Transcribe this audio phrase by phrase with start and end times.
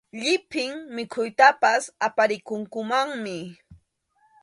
[0.21, 3.37] Llipin mikhuytapas aparikunkumanmi.